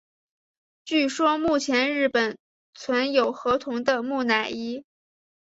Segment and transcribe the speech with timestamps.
[0.83, 2.35] 据说目前日本
[2.73, 4.83] 存有河童的木乃伊。